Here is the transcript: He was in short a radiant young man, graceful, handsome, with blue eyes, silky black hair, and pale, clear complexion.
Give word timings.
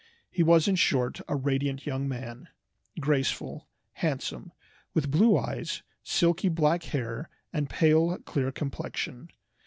He 0.31 0.41
was 0.41 0.67
in 0.67 0.77
short 0.77 1.19
a 1.27 1.35
radiant 1.35 1.85
young 1.85 2.07
man, 2.09 2.47
graceful, 2.99 3.67
handsome, 3.93 4.51
with 4.95 5.11
blue 5.11 5.37
eyes, 5.37 5.83
silky 6.01 6.49
black 6.49 6.81
hair, 6.85 7.29
and 7.53 7.69
pale, 7.69 8.17
clear 8.25 8.51
complexion. 8.51 9.29